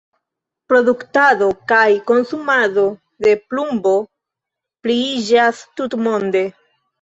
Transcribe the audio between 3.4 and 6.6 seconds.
plumbo pliiĝas tutmonde.